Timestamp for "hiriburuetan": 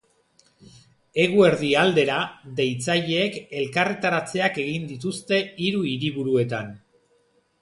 5.93-6.75